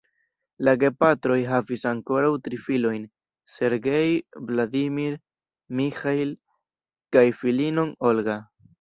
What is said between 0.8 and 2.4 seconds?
gepatroj havis ankoraŭ